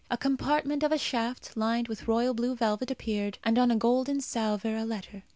[0.09, 4.19] A compartment of a shaft, lined with royal blue velvet, appeared, and on a golden
[4.19, 5.25] salver a letter.